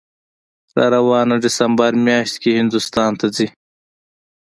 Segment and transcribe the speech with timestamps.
[0.79, 3.47] راروانه دسامبر میاشت کې هندوستان ته ځي